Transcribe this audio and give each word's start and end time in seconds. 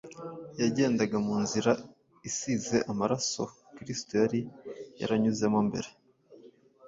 Yagendaga 0.61 1.15
mu 1.25 1.35
nzira 1.43 1.71
isize 2.29 2.77
amaraso 2.91 3.41
Kristo 3.75 4.11
yari 4.21 4.39
yaranyuzemo 4.99 5.59
mbere. 5.67 5.89